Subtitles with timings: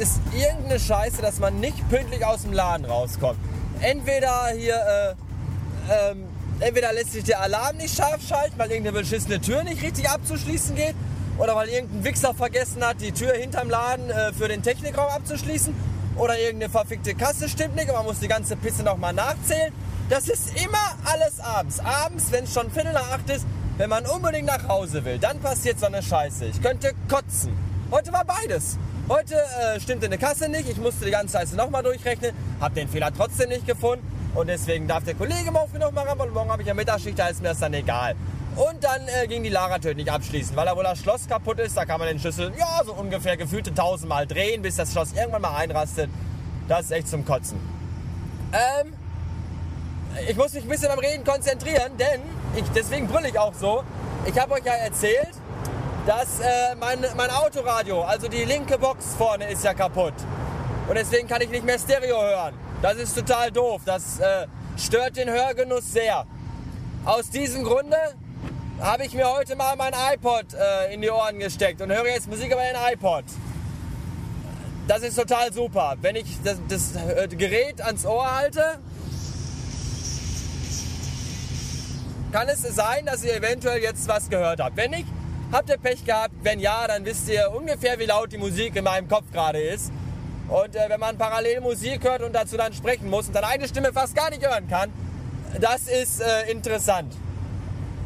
[0.00, 3.38] ist irgendeine Scheiße, dass man nicht pünktlich aus dem Laden rauskommt.
[3.80, 6.24] Entweder hier, äh, ähm,
[6.58, 10.74] entweder lässt sich der Alarm nicht scharf schalten, weil irgendeine beschissene Tür nicht richtig abzuschließen
[10.74, 10.94] geht.
[11.36, 15.74] Oder weil irgendein Wichser vergessen hat, die Tür hinterm Laden äh, für den Technikraum abzuschließen.
[16.16, 19.72] Oder irgendeine verfickte Kasse stimmt nicht und man muss die ganze Pisse nochmal nachzählen.
[20.08, 21.78] Das ist immer alles abends.
[21.80, 25.40] Abends, wenn es schon Viertel nach acht ist, wenn man unbedingt nach Hause will, dann
[25.40, 26.46] passiert so eine Scheiße.
[26.46, 27.56] Ich könnte kotzen.
[27.90, 28.76] Heute war beides.
[29.08, 32.88] Heute äh, stimmte eine Kasse nicht, ich musste die ganze Scheiße nochmal durchrechnen, habe den
[32.88, 34.04] Fehler trotzdem nicht gefunden
[34.34, 37.18] und deswegen darf der Kollege morgen noch mal ran und morgen habe ich ja Mittagsschicht,
[37.18, 38.14] da ist mir das dann egal.
[38.56, 41.76] Und dann äh, ging die Lagertür nicht abschließen, weil da wohl das Schloss kaputt ist.
[41.76, 45.42] Da kann man den Schlüssel, ja, so ungefähr gefühlte tausendmal drehen, bis das Schloss irgendwann
[45.42, 46.10] mal einrastet.
[46.68, 47.58] Das ist echt zum Kotzen.
[48.52, 48.92] Ähm,
[50.28, 52.20] ich muss mich ein bisschen beim Reden konzentrieren, denn
[52.56, 53.84] ich, deswegen brülle ich auch so.
[54.26, 55.30] Ich habe euch ja erzählt,
[56.10, 60.14] dass äh, mein, mein Autoradio, also die linke Box vorne, ist ja kaputt.
[60.88, 62.54] Und deswegen kann ich nicht mehr Stereo hören.
[62.82, 63.82] Das ist total doof.
[63.84, 66.26] Das äh, stört den Hörgenuss sehr.
[67.04, 67.96] Aus diesem Grunde
[68.80, 72.28] habe ich mir heute mal mein iPod äh, in die Ohren gesteckt und höre jetzt
[72.28, 73.22] Musik über den iPod.
[74.88, 75.94] Das ist total super.
[76.00, 78.80] Wenn ich das, das äh, Gerät ans Ohr halte,
[82.32, 84.76] kann es sein, dass ihr eventuell jetzt was gehört habt.
[84.76, 85.06] Wenn nicht,
[85.52, 86.34] habt ihr Pech gehabt.
[86.42, 89.92] Wenn ja, dann wisst ihr ungefähr, wie laut die Musik in meinem Kopf gerade ist.
[90.48, 93.68] Und äh, wenn man parallel Musik hört und dazu dann sprechen muss und dann eine
[93.68, 94.92] Stimme fast gar nicht hören kann,
[95.60, 97.14] das ist äh, interessant.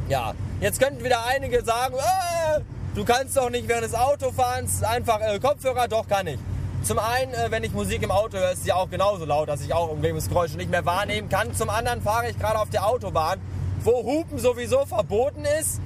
[0.08, 0.34] Ja,
[0.64, 2.60] Jetzt könnten wieder einige sagen, äh,
[2.94, 6.38] du kannst doch nicht während des Autofahrens einfach äh, Kopfhörer, doch kann ich.
[6.82, 9.60] Zum einen, äh, wenn ich Musik im Auto höre, ist sie auch genauso laut, dass
[9.60, 11.54] ich auch Umgebungsgeräusche nicht mehr wahrnehmen kann.
[11.54, 13.40] Zum anderen fahre ich gerade auf der Autobahn,
[13.80, 15.82] wo Hupen sowieso verboten ist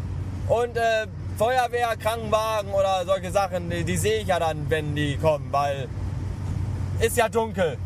[0.48, 1.06] und äh,
[1.38, 5.88] Feuerwehr, Krankenwagen oder solche Sachen, die, die sehe ich ja dann, wenn die kommen, weil
[6.98, 7.78] ist ja dunkel.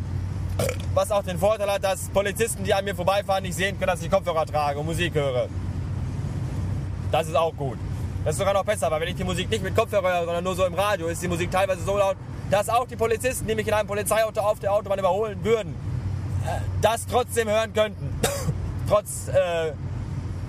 [0.95, 4.03] Was auch den Vorteil hat, dass Polizisten, die an mir vorbeifahren, nicht sehen können, dass
[4.03, 5.49] ich Kopfhörer trage und Musik höre.
[7.11, 7.79] Das ist auch gut.
[8.25, 10.45] Das ist sogar noch besser, weil wenn ich die Musik nicht mit Kopfhörer höre, sondern
[10.45, 12.17] nur so im Radio, ist die Musik teilweise so laut,
[12.51, 15.75] dass auch die Polizisten, die mich in einem Polizeiauto auf der Autobahn überholen würden,
[16.81, 18.19] das trotzdem hören könnten.
[18.89, 19.73] Trotz äh,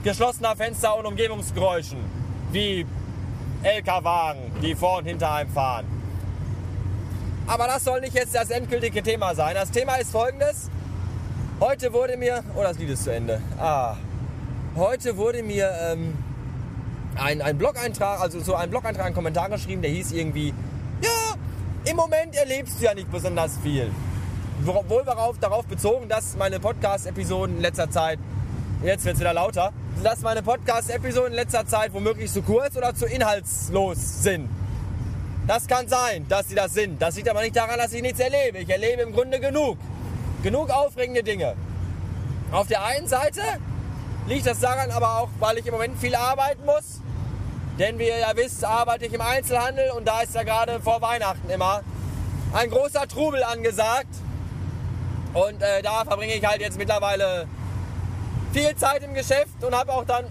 [0.04, 1.98] geschlossener Fenster und Umgebungsgeräuschen,
[2.54, 2.86] wie
[3.64, 5.86] LKW-Wagen, die vor und hinter einem fahren.
[7.48, 9.56] Aber das soll nicht jetzt das endgültige Thema sein.
[9.56, 10.70] Das Thema ist folgendes.
[11.60, 13.42] Heute wurde mir, oh, das Lied ist zu Ende.
[13.60, 13.96] Ah,
[14.76, 16.18] heute wurde mir ähm,
[17.16, 20.54] ein, ein Blog-Eintrag, also so ein Blog-Eintrag, ein Kommentar geschrieben, der hieß irgendwie,
[21.02, 21.36] ja,
[21.90, 23.92] im Moment erlebst du ja nicht besonders viel.
[24.64, 28.20] Wohl darauf, darauf bezogen, dass meine Podcast-Episoden in letzter Zeit,
[28.84, 32.96] jetzt wird es wieder lauter, dass meine Podcast-Episoden in letzter Zeit womöglich zu kurz oder
[32.96, 34.50] zu inhaltslos sind.
[35.46, 37.02] Das kann sein, dass sie das sind.
[37.02, 38.60] Das liegt aber nicht daran, dass ich nichts erlebe.
[38.60, 39.78] Ich erlebe im Grunde genug.
[40.42, 41.56] Genug aufregende Dinge.
[42.52, 43.42] Auf der einen Seite
[44.28, 47.02] liegt das daran aber auch, weil ich im Moment viel arbeiten muss.
[47.78, 51.02] Denn wie ihr ja wisst, arbeite ich im Einzelhandel und da ist ja gerade vor
[51.02, 51.82] Weihnachten immer
[52.54, 54.16] ein großer Trubel angesagt.
[55.34, 57.48] Und äh, da verbringe ich halt jetzt mittlerweile
[58.54, 60.26] viel Zeit im Geschäft und habe auch dann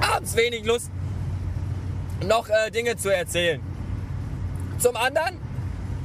[0.00, 0.90] abends wenig Lust,
[2.24, 3.60] noch äh, Dinge zu erzählen.
[4.78, 5.40] Zum anderen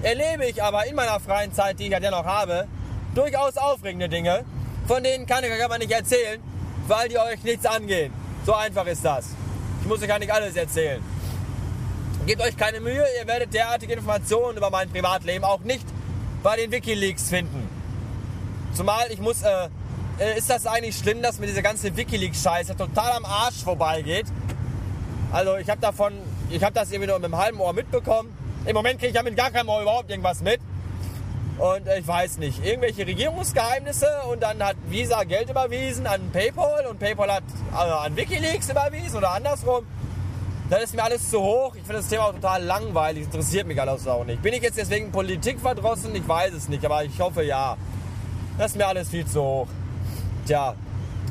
[0.02, 2.68] erlebe ich aber in meiner freien Zeit, die ich ja dennoch habe,
[3.14, 4.46] durchaus aufregende Dinge,
[4.88, 6.42] von denen kann ich euch aber nicht erzählen,
[6.88, 8.14] weil die euch nichts angehen.
[8.46, 9.26] So einfach ist das.
[9.82, 11.04] Ich muss euch gar nicht alles erzählen.
[12.26, 15.86] Gebt euch keine Mühe, ihr werdet derartige Informationen über mein Privatleben auch nicht
[16.44, 17.67] bei den Wikileaks finden.
[18.74, 19.70] Zumal ich muss, äh,
[20.20, 24.26] äh ist das eigentlich schlimm, dass mir diese ganze Wikileaks-Scheiße total am Arsch vorbeigeht?
[25.32, 26.14] Also ich habe davon,
[26.50, 28.36] ich habe das irgendwie nur mit einem halben Ohr mitbekommen.
[28.66, 30.60] Im Moment kriege ich ja mit gar keinem Ohr überhaupt irgendwas mit.
[31.58, 36.86] Und äh, ich weiß nicht, irgendwelche Regierungsgeheimnisse und dann hat Visa Geld überwiesen an PayPal
[36.86, 37.44] und PayPal hat
[37.74, 39.86] also an Wikileaks überwiesen oder andersrum.
[40.70, 41.76] Das ist mir alles zu hoch.
[41.76, 43.24] Ich finde das Thema auch total langweilig.
[43.24, 44.42] Interessiert mich alles auch nicht.
[44.42, 46.14] Bin ich jetzt deswegen Politik verdrossen?
[46.14, 47.78] Ich weiß es nicht, aber ich hoffe ja.
[48.58, 49.68] Das ist mir alles viel zu hoch.
[50.48, 50.74] Tja,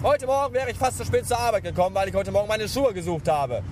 [0.04, 2.68] heute Morgen wäre ich fast zu spät zur Arbeit gekommen, weil ich heute Morgen meine
[2.68, 3.62] Schuhe gesucht habe.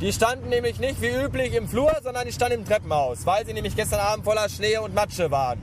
[0.00, 3.52] Die standen nämlich nicht wie üblich im Flur, sondern die standen im Treppenhaus, weil sie
[3.52, 5.60] nämlich gestern Abend voller Schnee und Matsche waren.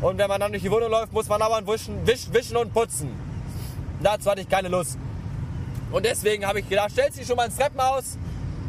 [0.00, 2.72] Und wenn man dann durch die Wohnung läuft, muss man aber wischen, wischen, wischen und
[2.72, 3.10] putzen.
[4.00, 4.98] Dazu hatte ich keine Lust.
[5.90, 8.16] Und deswegen habe ich gedacht, stellt sie schon mal ins Treppenhaus,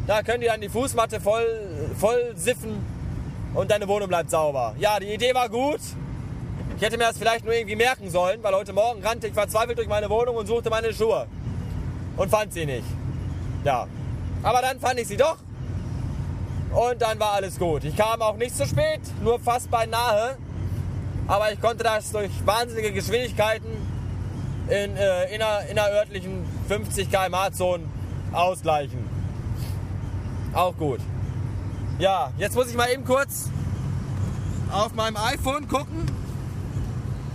[0.08, 1.46] da können die dann die Fußmatte voll,
[1.96, 2.84] voll siffen
[3.54, 4.74] und deine Wohnung bleibt sauber.
[4.80, 5.78] Ja, die Idee war gut.
[6.82, 9.78] Ich hätte mir das vielleicht nur irgendwie merken sollen, weil heute Morgen rannte ich verzweifelt
[9.78, 11.28] durch meine Wohnung und suchte meine Schuhe.
[12.16, 12.82] Und fand sie nicht.
[13.62, 13.86] Ja,
[14.42, 15.36] aber dann fand ich sie doch.
[16.74, 17.84] Und dann war alles gut.
[17.84, 20.36] Ich kam auch nicht zu spät, nur fast beinahe.
[21.28, 23.70] Aber ich konnte das durch wahnsinnige Geschwindigkeiten
[24.66, 27.88] in äh, inner, innerörtlichen 50 km/h-Zonen
[28.32, 29.08] ausgleichen.
[30.52, 30.98] Auch gut.
[32.00, 33.50] Ja, jetzt muss ich mal eben kurz
[34.72, 36.21] auf meinem iPhone gucken,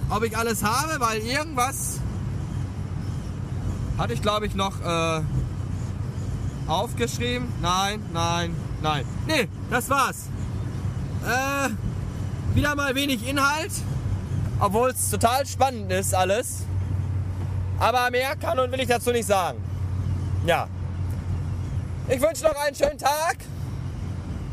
[0.09, 1.99] ob ich alles habe, weil irgendwas
[3.97, 5.21] hatte ich glaube ich noch äh,
[6.67, 7.47] aufgeschrieben.
[7.61, 9.05] Nein, nein, nein.
[9.25, 10.27] Nee, das war's.
[11.25, 11.69] Äh,
[12.55, 13.71] wieder mal wenig Inhalt,
[14.59, 16.63] obwohl es total spannend ist alles.
[17.79, 19.63] Aber mehr kann und will ich dazu nicht sagen.
[20.45, 20.67] Ja.
[22.07, 23.37] Ich wünsche noch einen schönen Tag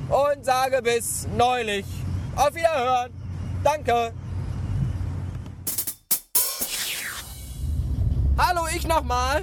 [0.08, 1.86] und sage bis neulich.
[2.36, 3.10] Auf Wiederhören.
[3.62, 4.12] Danke.
[8.54, 9.42] Hallo, ich nochmal.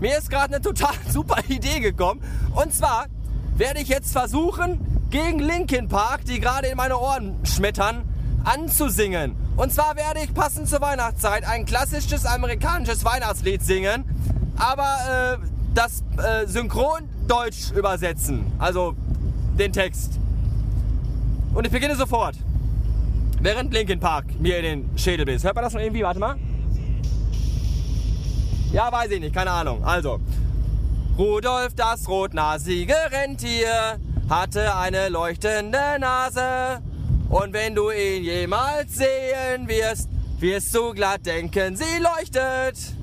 [0.00, 2.20] Mir ist gerade eine total super Idee gekommen.
[2.54, 3.06] Und zwar
[3.56, 4.80] werde ich jetzt versuchen,
[5.10, 8.02] gegen Linkin Park, die gerade in meine Ohren schmettern,
[8.44, 9.36] anzusingen.
[9.56, 14.04] Und zwar werde ich passend zur Weihnachtszeit ein klassisches amerikanisches Weihnachtslied singen,
[14.56, 18.52] aber äh, das äh, synchron Deutsch übersetzen.
[18.58, 18.96] Also
[19.58, 20.18] den Text.
[21.54, 22.36] Und ich beginne sofort.
[23.40, 25.44] Während Linkin Park mir in den Schädel bist.
[25.44, 26.02] Hört man das noch irgendwie?
[26.02, 26.36] Warte mal.
[28.80, 29.84] Ja, weiß ich nicht, keine Ahnung.
[29.84, 30.20] Also.
[31.18, 34.00] Rudolf, das rotnasige Rentier,
[34.30, 36.80] hatte eine leuchtende Nase.
[37.28, 42.94] Und wenn du ihn jemals sehen wirst, wirst du glatt denken, sie leuchtet.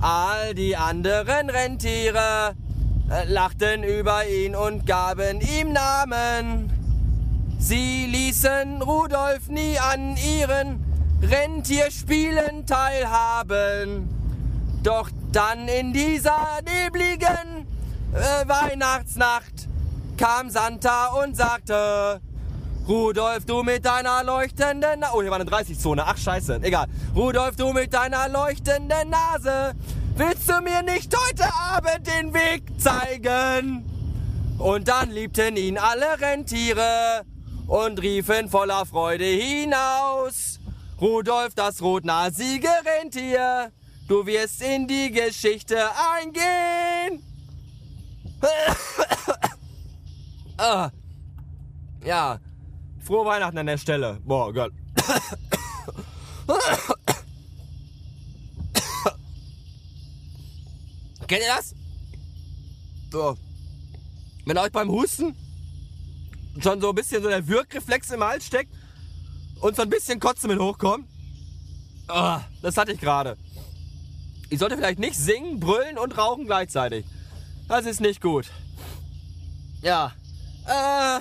[0.00, 2.54] All die anderen Rentiere
[3.10, 6.72] äh, lachten über ihn und gaben ihm Namen.
[7.58, 10.82] Sie ließen Rudolf nie an ihren
[11.20, 14.08] Rentierspielen teilhaben.
[14.82, 17.66] Doch dann in dieser nebligen
[18.14, 19.68] äh, Weihnachtsnacht
[20.16, 22.20] kam Santa und sagte,
[22.88, 25.00] Rudolf, du mit deiner leuchtenden...
[25.00, 26.04] Na oh, hier war eine 30-Zone.
[26.06, 26.60] Ach, scheiße.
[26.62, 26.86] Egal.
[27.14, 29.74] Rudolf, du mit deiner leuchtenden Nase.
[30.16, 33.84] Willst du mir nicht heute Abend den Weg zeigen?
[34.58, 37.24] Und dann liebten ihn alle Rentiere
[37.66, 40.58] und riefen voller Freude hinaus.
[41.00, 43.70] Rudolf, das rotnasige Rentier,
[44.08, 45.78] du wirst in die Geschichte
[46.16, 47.22] eingehen.
[50.58, 50.90] ah.
[52.04, 52.40] Ja,
[53.04, 54.20] frohe Weihnachten an der Stelle.
[54.24, 54.72] Boah, Gott.
[61.26, 61.74] Kennt ihr das?
[63.10, 63.36] So.
[64.46, 65.36] Wenn euch beim Husten
[66.60, 68.72] schon so ein bisschen so der Wirkreflex im Hals steckt
[69.60, 71.06] und so ein bisschen Kotze mit hochkommt.
[72.08, 73.36] Oh, das hatte ich gerade.
[74.50, 77.04] Ich sollte vielleicht nicht singen, brüllen und rauchen gleichzeitig.
[77.68, 78.46] Das ist nicht gut.
[79.82, 80.12] Ja.
[80.66, 81.20] Äh.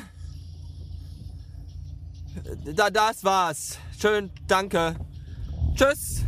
[2.74, 3.79] Da, das war's.
[4.00, 4.95] Schön, danke.
[5.75, 6.24] Tschüss.